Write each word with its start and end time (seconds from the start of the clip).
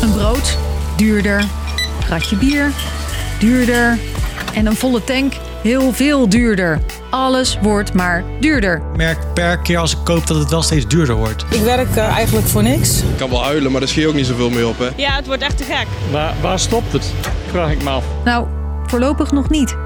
Een 0.00 0.12
brood, 0.12 0.58
duurder. 0.96 1.44
Kratje 2.04 2.36
bier, 2.36 2.70
duurder. 3.38 3.98
En 4.54 4.66
een 4.66 4.76
volle 4.76 5.04
tank, 5.04 5.32
heel 5.62 5.92
veel 5.92 6.28
duurder. 6.28 6.80
Alles 7.10 7.58
wordt 7.62 7.92
maar 7.94 8.24
duurder. 8.40 8.76
Ik 8.76 8.96
merk 8.96 9.18
per 9.34 9.58
keer 9.58 9.78
als 9.78 9.92
ik 9.92 9.98
koop 10.04 10.26
dat 10.26 10.36
het 10.36 10.50
wel 10.50 10.62
steeds 10.62 10.86
duurder 10.86 11.14
wordt. 11.14 11.44
Ik 11.50 11.60
werk 11.60 11.96
uh, 11.96 12.04
eigenlijk 12.04 12.46
voor 12.46 12.62
niks. 12.62 13.00
Ik 13.00 13.16
kan 13.16 13.30
wel 13.30 13.42
huilen, 13.44 13.70
maar 13.70 13.80
daar 13.80 13.88
schiet 13.88 14.06
ook 14.06 14.14
niet 14.14 14.26
zoveel 14.26 14.50
mee 14.50 14.66
op. 14.66 14.78
Hè? 14.78 14.88
Ja, 14.96 15.16
het 15.16 15.26
wordt 15.26 15.42
echt 15.42 15.56
te 15.56 15.64
gek. 15.64 15.86
Maar 16.12 16.34
waar 16.40 16.58
stopt 16.58 16.92
het? 16.92 17.12
Vraag 17.50 17.70
ik 17.70 17.82
me 17.82 17.90
af. 17.90 18.04
Nou, 18.24 18.46
voorlopig 18.86 19.30
nog 19.30 19.48
niet. 19.50 19.76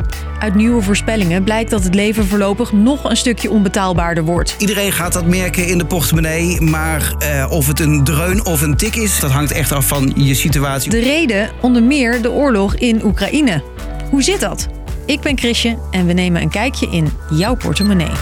Uit 0.45 0.55
nieuwe 0.55 0.83
voorspellingen 0.83 1.45
blijkt 1.45 1.71
dat 1.71 1.85
het 1.85 1.95
leven 1.95 2.27
voorlopig 2.27 2.73
nog 2.73 3.05
een 3.05 3.17
stukje 3.17 3.51
onbetaalbaarder 3.51 4.25
wordt. 4.25 4.55
Iedereen 4.59 4.93
gaat 4.93 5.13
dat 5.13 5.27
merken 5.27 5.67
in 5.67 5.79
de 5.79 5.87
portemonnee, 5.87 6.61
maar 6.61 7.15
uh, 7.23 7.47
of 7.51 7.67
het 7.67 7.81
een 7.81 8.05
dreun 8.05 8.45
of 8.47 8.63
een 8.63 8.77
tik 8.77 8.95
is, 8.95 9.21
dat 9.21 9.31
hangt 9.31 9.53
echt 9.53 9.73
af 9.73 9.87
van 9.87 10.13
je 10.17 10.35
situatie. 10.35 10.91
De 10.91 11.01
reden 11.01 11.51
onder 11.61 11.83
meer 11.83 12.23
de 12.23 12.31
oorlog 12.31 12.75
in 12.75 13.05
Oekraïne. 13.05 13.63
Hoe 14.11 14.23
zit 14.23 14.41
dat? 14.41 14.69
Ik 15.07 15.21
ben 15.21 15.39
Chrisje 15.39 15.79
en 15.91 16.07
we 16.07 16.13
nemen 16.13 16.43
een 16.43 16.51
kijkje 16.51 16.89
in 16.91 17.13
jouw 17.31 17.55
portemonnee. 17.55 18.13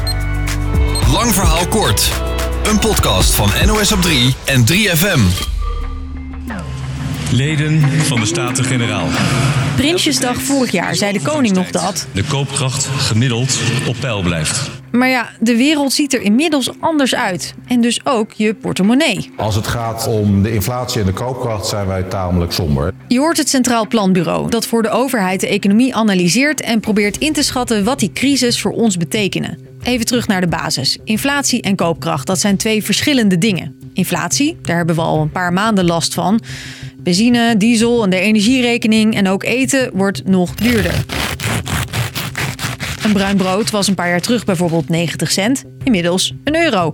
Lang 1.12 1.34
verhaal 1.34 1.66
kort. 1.66 2.12
Een 2.64 2.78
podcast 2.78 3.34
van 3.34 3.50
NOS 3.66 3.92
op 3.92 4.02
3 4.02 4.34
en 4.44 4.64
3FM. 4.72 5.51
Leden 7.32 7.80
van 7.80 8.20
de 8.20 8.26
Staten-Generaal. 8.26 9.06
Prinsjesdag 9.76 10.42
vorig 10.42 10.70
jaar 10.70 10.94
zei 10.94 11.12
de 11.12 11.20
koning 11.22 11.54
nog 11.54 11.70
dat. 11.70 12.06
De 12.12 12.24
koopkracht 12.24 12.84
gemiddeld 12.84 13.58
op 13.88 13.96
peil 14.00 14.22
blijft. 14.22 14.70
Maar 14.90 15.08
ja, 15.08 15.30
de 15.40 15.56
wereld 15.56 15.92
ziet 15.92 16.14
er 16.14 16.20
inmiddels 16.20 16.70
anders 16.80 17.14
uit. 17.14 17.54
En 17.66 17.80
dus 17.80 18.00
ook 18.04 18.32
je 18.32 18.54
portemonnee. 18.54 19.30
Als 19.36 19.54
het 19.54 19.66
gaat 19.66 20.06
om 20.06 20.42
de 20.42 20.52
inflatie 20.52 21.00
en 21.00 21.06
de 21.06 21.12
koopkracht 21.12 21.66
zijn 21.66 21.86
wij 21.86 22.02
tamelijk 22.02 22.52
somber. 22.52 22.92
Je 23.08 23.18
hoort 23.18 23.36
het 23.36 23.48
Centraal 23.48 23.86
Planbureau, 23.86 24.50
dat 24.50 24.66
voor 24.66 24.82
de 24.82 24.90
overheid 24.90 25.40
de 25.40 25.48
economie 25.48 25.94
analyseert 25.94 26.60
en 26.60 26.80
probeert 26.80 27.18
in 27.18 27.32
te 27.32 27.42
schatten 27.42 27.84
wat 27.84 27.98
die 27.98 28.12
crisis 28.12 28.60
voor 28.60 28.72
ons 28.72 28.96
betekenen. 28.96 29.58
Even 29.82 30.06
terug 30.06 30.26
naar 30.26 30.40
de 30.40 30.48
basis. 30.48 30.98
Inflatie 31.04 31.62
en 31.62 31.76
koopkracht, 31.76 32.26
dat 32.26 32.40
zijn 32.40 32.56
twee 32.56 32.84
verschillende 32.84 33.38
dingen. 33.38 33.76
Inflatie, 33.94 34.58
daar 34.62 34.76
hebben 34.76 34.94
we 34.94 35.00
al 35.00 35.20
een 35.20 35.30
paar 35.30 35.52
maanden 35.52 35.84
last 35.84 36.14
van. 36.14 36.40
Benzine, 37.02 37.56
diesel 37.56 38.02
en 38.02 38.10
de 38.10 38.18
energierekening 38.18 39.14
en 39.14 39.28
ook 39.28 39.42
eten 39.42 39.90
wordt 39.94 40.26
nog 40.26 40.54
duurder. 40.54 41.04
Een 43.04 43.12
bruin 43.12 43.36
brood 43.36 43.70
was 43.70 43.88
een 43.88 43.94
paar 43.94 44.08
jaar 44.08 44.20
terug 44.20 44.44
bijvoorbeeld 44.44 44.88
90 44.88 45.30
cent, 45.30 45.64
inmiddels 45.84 46.34
een 46.44 46.56
euro. 46.56 46.92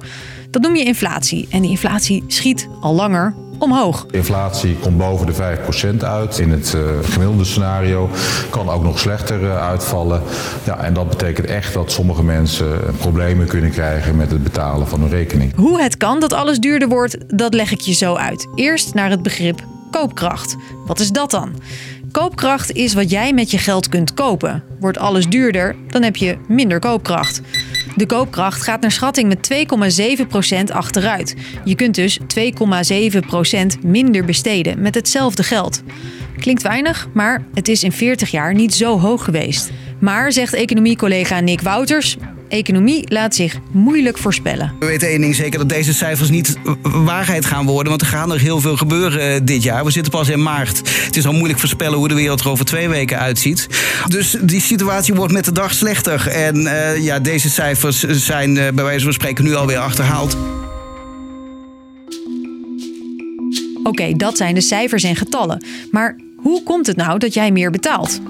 Dat 0.50 0.62
noem 0.62 0.76
je 0.76 0.84
inflatie 0.84 1.46
en 1.50 1.60
die 1.60 1.70
inflatie 1.70 2.24
schiet 2.26 2.68
al 2.80 2.94
langer 2.94 3.34
omhoog. 3.58 4.06
Inflatie 4.10 4.76
komt 4.76 4.98
boven 4.98 5.26
de 5.26 5.56
5% 5.96 6.04
uit. 6.04 6.38
In 6.38 6.50
het 6.50 6.72
uh, 6.76 6.82
gemiddelde 7.02 7.44
scenario 7.44 8.10
kan 8.50 8.68
ook 8.68 8.82
nog 8.82 8.98
slechter 8.98 9.42
uh, 9.42 9.68
uitvallen. 9.68 10.22
Ja, 10.64 10.78
en 10.78 10.94
dat 10.94 11.08
betekent 11.08 11.46
echt 11.46 11.74
dat 11.74 11.92
sommige 11.92 12.22
mensen 12.22 12.80
problemen 12.98 13.46
kunnen 13.46 13.70
krijgen 13.70 14.16
met 14.16 14.30
het 14.30 14.42
betalen 14.42 14.88
van 14.88 15.00
hun 15.00 15.10
rekening. 15.10 15.54
Hoe 15.56 15.82
het 15.82 15.96
kan 15.96 16.20
dat 16.20 16.32
alles 16.32 16.58
duurder 16.58 16.88
wordt, 16.88 17.16
dat 17.26 17.54
leg 17.54 17.70
ik 17.70 17.80
je 17.80 17.92
zo 17.92 18.14
uit. 18.14 18.48
Eerst 18.54 18.94
naar 18.94 19.10
het 19.10 19.22
begrip 19.22 19.66
koopkracht. 19.90 20.56
Wat 20.86 21.00
is 21.00 21.10
dat 21.10 21.30
dan? 21.30 21.52
Koopkracht 22.12 22.72
is 22.72 22.94
wat 22.94 23.10
jij 23.10 23.32
met 23.32 23.50
je 23.50 23.58
geld 23.58 23.88
kunt 23.88 24.14
kopen. 24.14 24.62
Wordt 24.80 24.98
alles 24.98 25.28
duurder, 25.28 25.76
dan 25.88 26.02
heb 26.02 26.16
je 26.16 26.38
minder 26.48 26.78
koopkracht. 26.78 27.40
De 27.96 28.06
koopkracht 28.06 28.62
gaat 28.62 28.80
naar 28.80 28.92
schatting 28.92 29.28
met 29.28 29.50
2,7% 30.68 30.72
achteruit. 30.72 31.34
Je 31.64 31.74
kunt 31.74 31.94
dus 31.94 32.18
2,7% 32.20 33.80
minder 33.82 34.24
besteden 34.24 34.82
met 34.82 34.94
hetzelfde 34.94 35.42
geld. 35.42 35.82
Klinkt 36.36 36.62
weinig, 36.62 37.08
maar 37.12 37.44
het 37.54 37.68
is 37.68 37.82
in 37.82 37.92
40 37.92 38.30
jaar 38.30 38.54
niet 38.54 38.74
zo 38.74 38.98
hoog 38.98 39.24
geweest. 39.24 39.70
Maar, 40.00 40.32
zegt 40.32 40.54
economiecollega 40.54 41.40
Nick 41.40 41.60
Wouters, 41.60 42.16
economie 42.48 43.12
laat 43.12 43.34
zich 43.34 43.58
moeilijk 43.70 44.18
voorspellen. 44.18 44.72
We 44.78 44.86
weten 44.86 45.08
één 45.08 45.20
ding 45.20 45.34
zeker, 45.34 45.58
dat 45.58 45.68
deze 45.68 45.94
cijfers 45.94 46.30
niet 46.30 46.56
waarheid 46.82 47.44
gaan 47.44 47.66
worden. 47.66 47.88
Want 47.88 48.00
er 48.00 48.06
gaat 48.06 48.26
nog 48.26 48.40
heel 48.40 48.60
veel 48.60 48.76
gebeuren 48.76 49.44
dit 49.44 49.62
jaar. 49.62 49.84
We 49.84 49.90
zitten 49.90 50.12
pas 50.12 50.28
in 50.28 50.42
maart. 50.42 50.78
Het 51.04 51.16
is 51.16 51.26
al 51.26 51.32
moeilijk 51.32 51.58
voorspellen 51.58 51.98
hoe 51.98 52.08
de 52.08 52.14
wereld 52.14 52.40
er 52.40 52.48
over 52.48 52.64
twee 52.64 52.88
weken 52.88 53.18
uitziet. 53.18 53.66
Dus 54.08 54.36
die 54.40 54.60
situatie 54.60 55.14
wordt 55.14 55.32
met 55.32 55.44
de 55.44 55.52
dag 55.52 55.74
slechter. 55.74 56.28
En 56.28 56.56
uh, 56.56 57.04
ja, 57.04 57.18
deze 57.18 57.50
cijfers 57.50 58.00
zijn 58.00 58.56
uh, 58.56 58.68
bij 58.74 58.84
wijze 58.84 59.04
van 59.04 59.12
spreken 59.12 59.44
nu 59.44 59.54
alweer 59.54 59.78
achterhaald. 59.78 60.36
Oké, 63.78 63.88
okay, 63.88 64.14
dat 64.14 64.36
zijn 64.36 64.54
de 64.54 64.60
cijfers 64.60 65.02
en 65.02 65.16
getallen. 65.16 65.64
Maar 65.90 66.16
hoe 66.36 66.62
komt 66.62 66.86
het 66.86 66.96
nou 66.96 67.18
dat 67.18 67.34
jij 67.34 67.50
meer 67.50 67.70
betaalt? 67.70 68.20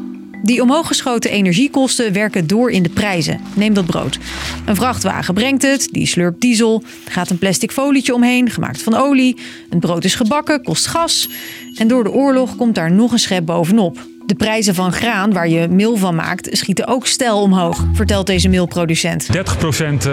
Die 0.42 0.62
omhooggeschoten 0.62 1.30
energiekosten 1.30 2.12
werken 2.12 2.46
door 2.46 2.70
in 2.70 2.82
de 2.82 2.88
prijzen. 2.88 3.40
Neem 3.54 3.74
dat 3.74 3.86
brood. 3.86 4.18
Een 4.66 4.76
vrachtwagen 4.76 5.34
brengt 5.34 5.62
het, 5.62 5.88
die 5.90 6.06
slurpt 6.06 6.40
diesel. 6.40 6.82
Er 7.04 7.12
gaat 7.12 7.30
een 7.30 7.38
plastic 7.38 7.72
folietje 7.72 8.14
omheen, 8.14 8.50
gemaakt 8.50 8.82
van 8.82 8.94
olie. 8.94 9.36
Het 9.68 9.80
brood 9.80 10.04
is 10.04 10.14
gebakken, 10.14 10.62
kost 10.62 10.86
gas. 10.86 11.28
En 11.74 11.88
door 11.88 12.04
de 12.04 12.12
oorlog 12.12 12.56
komt 12.56 12.74
daar 12.74 12.92
nog 12.92 13.12
een 13.12 13.18
schep 13.18 13.46
bovenop. 13.46 14.06
De 14.28 14.34
prijzen 14.34 14.74
van 14.74 14.92
graan, 14.92 15.32
waar 15.32 15.48
je 15.48 15.68
meel 15.68 15.96
van 15.96 16.14
maakt, 16.14 16.48
schieten 16.50 16.86
ook 16.86 17.06
stijl 17.06 17.40
omhoog, 17.40 17.84
vertelt 17.92 18.26
deze 18.26 18.48
meelproducent. 18.48 19.26
30% 19.26 19.40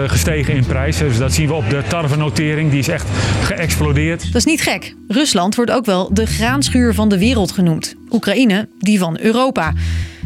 gestegen 0.06 0.54
in 0.54 0.66
prijs, 0.66 0.98
dus 0.98 1.18
dat 1.18 1.32
zien 1.32 1.46
we 1.46 1.54
op 1.54 1.70
de 1.70 1.82
tarwennotering, 1.88 2.70
die 2.70 2.78
is 2.78 2.88
echt 2.88 3.08
geëxplodeerd. 3.42 4.22
Dat 4.24 4.34
is 4.34 4.44
niet 4.44 4.60
gek. 4.60 4.94
Rusland 5.08 5.54
wordt 5.54 5.70
ook 5.70 5.84
wel 5.84 6.14
de 6.14 6.26
graanschuur 6.26 6.94
van 6.94 7.08
de 7.08 7.18
wereld 7.18 7.52
genoemd. 7.52 7.94
Oekraïne, 8.10 8.68
die 8.78 8.98
van 8.98 9.18
Europa. 9.20 9.72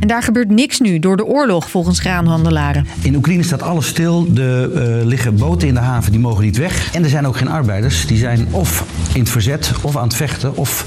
En 0.01 0.09
daar 0.09 0.23
gebeurt 0.23 0.51
niks 0.51 0.81
nu 0.81 0.99
door 0.99 1.17
de 1.17 1.25
oorlog, 1.25 1.71
volgens 1.71 2.01
graanhandelaren. 2.01 2.87
In 3.03 3.15
Oekraïne 3.15 3.43
staat 3.43 3.63
alles 3.63 3.87
stil. 3.87 4.29
Er 4.37 4.99
uh, 4.99 5.05
liggen 5.05 5.37
boten 5.37 5.69
in 5.69 5.75
de 5.75 5.81
haven, 5.81 6.13
die 6.13 6.21
mogen 6.21 6.45
niet 6.45 6.57
weg. 6.57 6.95
En 6.95 7.03
er 7.03 7.09
zijn 7.09 7.27
ook 7.27 7.37
geen 7.37 7.49
arbeiders. 7.49 8.07
Die 8.07 8.19
zijn 8.19 8.47
of 8.51 8.85
in 9.15 9.21
het 9.21 9.31
verzet, 9.31 9.73
of 9.83 9.97
aan 9.97 10.03
het 10.03 10.17
vechten, 10.17 10.57
of 10.57 10.85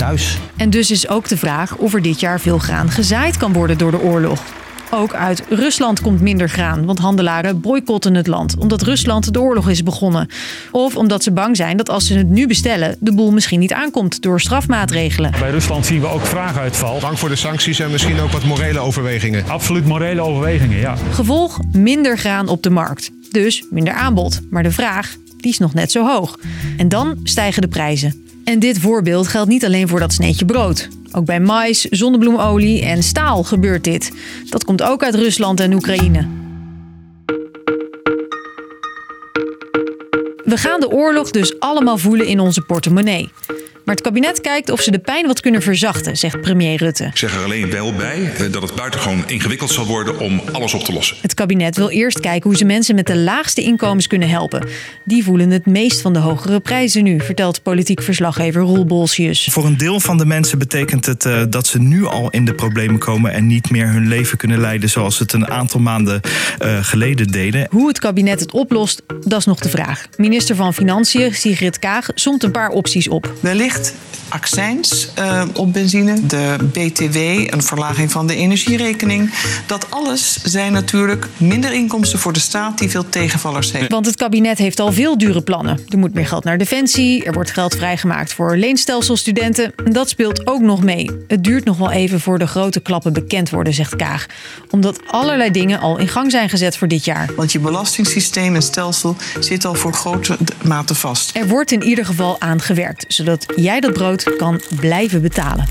thuis. 0.00 0.38
En 0.56 0.70
dus 0.70 0.90
is 0.90 1.08
ook 1.08 1.28
de 1.28 1.36
vraag 1.36 1.76
of 1.76 1.94
er 1.94 2.02
dit 2.02 2.20
jaar 2.20 2.40
veel 2.40 2.58
graan 2.58 2.90
gezaaid 2.90 3.36
kan 3.36 3.52
worden 3.52 3.78
door 3.78 3.90
de 3.90 4.00
oorlog. 4.00 4.42
Ook 4.90 5.14
uit 5.14 5.42
Rusland 5.48 6.00
komt 6.00 6.20
minder 6.20 6.48
graan, 6.48 6.84
want 6.84 6.98
handelaren 6.98 7.60
boycotten 7.60 8.14
het 8.14 8.26
land 8.26 8.56
omdat 8.58 8.82
Rusland 8.82 9.32
de 9.32 9.40
oorlog 9.40 9.68
is 9.68 9.82
begonnen. 9.82 10.28
Of 10.70 10.96
omdat 10.96 11.22
ze 11.22 11.32
bang 11.32 11.56
zijn 11.56 11.76
dat 11.76 11.88
als 11.88 12.06
ze 12.06 12.14
het 12.14 12.28
nu 12.28 12.46
bestellen, 12.46 12.96
de 13.00 13.14
boel 13.14 13.32
misschien 13.32 13.60
niet 13.60 13.72
aankomt 13.72 14.22
door 14.22 14.40
strafmaatregelen. 14.40 15.32
Bij 15.38 15.50
Rusland 15.50 15.86
zien 15.86 16.00
we 16.00 16.06
ook 16.06 16.26
vraaguitval. 16.26 16.98
Bang 17.00 17.18
voor 17.18 17.28
de 17.28 17.36
sancties 17.36 17.78
en 17.78 17.90
misschien 17.90 18.20
ook 18.20 18.30
wat 18.30 18.44
morele 18.44 18.78
overwegingen. 18.78 19.44
Absoluut 19.48 19.86
morele 19.86 20.20
overwegingen, 20.20 20.78
ja. 20.78 20.96
Gevolg: 21.10 21.58
minder 21.72 22.18
graan 22.18 22.48
op 22.48 22.62
de 22.62 22.70
markt. 22.70 23.10
Dus 23.30 23.64
minder 23.70 23.94
aanbod. 23.94 24.40
Maar 24.50 24.62
de 24.62 24.70
vraag, 24.70 25.16
die 25.36 25.50
is 25.50 25.58
nog 25.58 25.74
net 25.74 25.92
zo 25.92 26.06
hoog. 26.06 26.38
En 26.76 26.88
dan 26.88 27.20
stijgen 27.22 27.62
de 27.62 27.68
prijzen. 27.68 28.29
En 28.50 28.58
dit 28.58 28.78
voorbeeld 28.78 29.28
geldt 29.28 29.48
niet 29.48 29.64
alleen 29.64 29.88
voor 29.88 30.00
dat 30.00 30.12
sneetje 30.12 30.44
brood. 30.44 30.88
Ook 31.12 31.24
bij 31.24 31.40
mais, 31.40 31.80
zonnebloemolie 31.80 32.82
en 32.84 33.02
staal 33.02 33.42
gebeurt 33.42 33.84
dit. 33.84 34.12
Dat 34.48 34.64
komt 34.64 34.82
ook 34.82 35.02
uit 35.02 35.14
Rusland 35.14 35.60
en 35.60 35.72
Oekraïne. 35.72 36.26
We 40.44 40.56
gaan 40.56 40.80
de 40.80 40.90
oorlog 40.90 41.30
dus 41.30 41.60
allemaal 41.60 41.98
voelen 41.98 42.26
in 42.26 42.40
onze 42.40 42.60
portemonnee. 42.60 43.28
Maar 43.84 43.94
het 43.94 44.04
kabinet 44.04 44.40
kijkt 44.40 44.70
of 44.70 44.80
ze 44.80 44.90
de 44.90 44.98
pijn 44.98 45.26
wat 45.26 45.40
kunnen 45.40 45.62
verzachten, 45.62 46.16
zegt 46.16 46.40
premier 46.40 46.76
Rutte. 46.76 47.04
Ik 47.04 47.16
zeg 47.16 47.34
er 47.34 47.44
alleen 47.44 47.70
wel 47.70 47.92
bij 47.92 48.32
eh, 48.32 48.52
dat 48.52 48.62
het 48.62 48.74
buitengewoon 48.74 49.22
ingewikkeld 49.26 49.70
zal 49.70 49.86
worden 49.86 50.18
om 50.18 50.40
alles 50.52 50.74
op 50.74 50.84
te 50.84 50.92
lossen. 50.92 51.16
Het 51.20 51.34
kabinet 51.34 51.76
wil 51.76 51.88
eerst 51.88 52.20
kijken 52.20 52.48
hoe 52.48 52.58
ze 52.58 52.64
mensen 52.64 52.94
met 52.94 53.06
de 53.06 53.16
laagste 53.16 53.62
inkomens 53.62 54.06
kunnen 54.06 54.28
helpen. 54.28 54.68
Die 55.04 55.24
voelen 55.24 55.50
het 55.50 55.66
meest 55.66 56.00
van 56.00 56.12
de 56.12 56.18
hogere 56.18 56.60
prijzen 56.60 57.04
nu, 57.04 57.20
vertelt 57.20 57.62
politiek 57.62 58.02
verslaggever 58.02 58.62
Roel 58.62 58.84
Bolsius. 58.84 59.48
Voor 59.50 59.64
een 59.64 59.76
deel 59.76 60.00
van 60.00 60.18
de 60.18 60.26
mensen 60.26 60.58
betekent 60.58 61.06
het 61.06 61.24
uh, 61.24 61.42
dat 61.48 61.66
ze 61.66 61.80
nu 61.80 62.04
al 62.04 62.30
in 62.30 62.44
de 62.44 62.54
problemen 62.54 62.98
komen 62.98 63.32
en 63.32 63.46
niet 63.46 63.70
meer 63.70 63.88
hun 63.88 64.08
leven 64.08 64.38
kunnen 64.38 64.60
leiden 64.60 64.88
zoals 64.88 65.18
het 65.18 65.32
een 65.32 65.50
aantal 65.50 65.80
maanden 65.80 66.20
uh, 66.62 66.78
geleden 66.84 67.26
deden. 67.26 67.66
Hoe 67.70 67.88
het 67.88 67.98
kabinet 67.98 68.40
het 68.40 68.52
oplost, 68.52 69.02
dat 69.20 69.38
is 69.38 69.46
nog 69.46 69.60
de 69.60 69.68
vraag. 69.68 70.06
Minister 70.16 70.56
van 70.56 70.74
Financiën 70.74 71.34
Sigrid 71.34 71.78
Kaag 71.78 72.08
somt 72.14 72.42
een 72.42 72.50
paar 72.50 72.68
opties 72.68 73.08
op. 73.08 73.32
Wellicht 73.40 73.69
accijns 74.30 75.08
uh, 75.18 75.42
op 75.54 75.72
benzine, 75.72 76.26
de 76.26 76.56
BTW, 76.72 77.16
een 77.54 77.62
verlaging 77.62 78.10
van 78.10 78.26
de 78.26 78.34
energierekening. 78.34 79.30
Dat 79.66 79.90
alles 79.90 80.42
zijn 80.42 80.72
natuurlijk 80.72 81.26
minder 81.36 81.72
inkomsten 81.72 82.18
voor 82.18 82.32
de 82.32 82.40
staat 82.40 82.78
die 82.78 82.90
veel 82.90 83.08
tegenvallers 83.08 83.72
heeft. 83.72 83.90
Want 83.90 84.06
het 84.06 84.16
kabinet 84.16 84.58
heeft 84.58 84.80
al 84.80 84.92
veel 84.92 85.18
dure 85.18 85.42
plannen. 85.42 85.80
Er 85.88 85.98
moet 85.98 86.14
meer 86.14 86.26
geld 86.26 86.44
naar 86.44 86.58
defensie, 86.58 87.24
er 87.24 87.32
wordt 87.32 87.50
geld 87.50 87.74
vrijgemaakt 87.74 88.32
voor 88.32 88.56
leenstelselstudenten. 88.56 89.72
Dat 89.84 90.08
speelt 90.08 90.46
ook 90.46 90.60
nog 90.60 90.82
mee. 90.82 91.10
Het 91.28 91.44
duurt 91.44 91.64
nog 91.64 91.76
wel 91.76 91.90
even 91.90 92.20
voor 92.20 92.38
de 92.38 92.46
grote 92.46 92.80
klappen 92.80 93.12
bekend 93.12 93.50
worden, 93.50 93.74
zegt 93.74 93.96
Kaag. 93.96 94.26
Omdat 94.70 95.00
allerlei 95.06 95.50
dingen 95.50 95.80
al 95.80 95.98
in 95.98 96.08
gang 96.08 96.30
zijn 96.30 96.48
gezet 96.48 96.76
voor 96.76 96.88
dit 96.88 97.04
jaar. 97.04 97.30
Want 97.36 97.52
je 97.52 97.58
belastingssysteem 97.58 98.54
en 98.54 98.62
stelsel 98.62 99.16
zit 99.40 99.64
al 99.64 99.74
voor 99.74 99.92
grote 99.92 100.38
mate 100.64 100.94
vast. 100.94 101.36
Er 101.36 101.48
wordt 101.48 101.72
in 101.72 101.82
ieder 101.82 102.04
geval 102.04 102.40
aan 102.40 102.60
gewerkt, 102.60 103.04
zodat 103.08 103.46
jij 103.62 103.80
dat 103.80 103.92
brood 103.92 104.36
kan 104.36 104.60
blijven 104.80 105.22
betalen. 105.22 105.66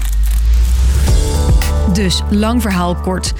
Dus, 1.94 2.22
lang 2.30 2.62
verhaal 2.62 2.96
kort. 2.96 3.34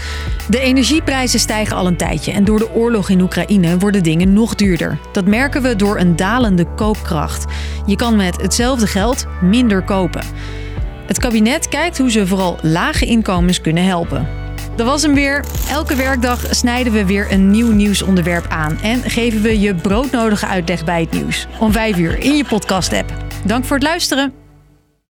De 0.50 0.60
energieprijzen 0.60 1.40
stijgen 1.40 1.76
al 1.76 1.88
een 1.88 1.98
tijdje 1.98 2.32
en 2.32 2.44
door 2.44 2.60
de 2.60 2.74
oorlog 2.74 3.10
in 3.10 3.22
Oekraïne 3.22 3.78
worden 3.78 4.04
dingen 4.04 4.34
nog 4.34 4.56
duurder. 4.56 4.98
Dat 5.12 5.26
merken 5.26 5.62
we 5.62 5.76
door 5.76 6.00
een 6.00 6.16
dalende 6.16 6.66
koopkracht. 6.76 7.46
Je 7.86 7.96
kan 7.96 8.16
met 8.16 8.42
hetzelfde 8.42 8.88
geld 8.88 9.26
minder 9.42 9.82
kopen. 9.82 10.24
Het 11.06 11.20
kabinet 11.20 11.68
kijkt 11.68 11.98
hoe 11.98 12.12
ze 12.12 12.28
vooral 12.28 12.58
lage 12.62 13.06
inkomens 13.06 13.62
kunnen 13.62 13.86
helpen. 13.86 14.28
Dat 14.76 14.88
was 14.88 15.02
hem 15.02 15.14
weer. 15.14 15.46
Elke 15.70 15.96
werkdag 15.96 16.46
snijden 16.50 16.94
we 16.94 17.06
weer 17.06 17.32
een 17.32 17.52
nieuw 17.52 17.72
nieuwsonderwerp 17.72 18.46
aan 18.50 18.78
en 18.82 19.02
geven 19.10 19.42
we 19.42 19.60
je 19.60 19.76
broodnodige 19.76 20.46
uitleg 20.46 20.86
bij 20.86 21.02
het 21.02 21.12
nieuws. 21.12 21.48
Om 21.60 21.72
5 21.72 21.98
uur 21.98 22.20
in 22.20 22.36
je 22.36 22.46
podcast-app. 22.46 23.14
Dank 23.46 23.66
voor 23.66 23.76
het 23.76 23.86
luisteren. 23.86 24.39